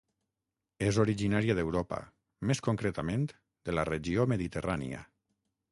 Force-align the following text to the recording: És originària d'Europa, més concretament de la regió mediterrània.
És 0.85 0.97
originària 1.03 1.55
d'Europa, 1.59 1.99
més 2.53 2.63
concretament 2.69 3.29
de 3.69 3.79
la 3.81 3.87
regió 3.95 4.27
mediterrània. 4.35 5.07